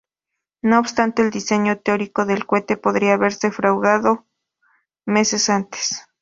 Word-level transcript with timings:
No 0.63 0.79
obstante, 0.79 1.21
el 1.21 1.29
diseño 1.29 1.77
teórico 1.77 2.25
del 2.25 2.47
cohete 2.47 2.75
podría 2.75 3.13
haberse 3.13 3.51
fraguado 3.51 4.25
meses 5.05 5.47
antes. 5.47 6.07